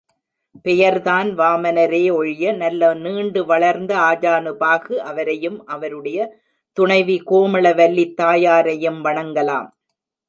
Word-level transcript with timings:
பெயர் 0.61 0.97
தான் 1.01 1.27
வாமனரே 1.37 2.11
ஒழிய 2.11 2.53
நல்ல 2.53 2.93
நீண்டு 2.95 3.41
வளர்ந்த 3.45 3.91
ஆஜானுபாகு 4.09 4.95
அவரையும் 5.03 5.59
அவருடைய 5.65 6.19
துணைவி 6.77 7.17
கோமளவல்லித் 7.31 8.17
தாயாரையும் 8.21 8.99
வணங்கலாம். 9.05 9.69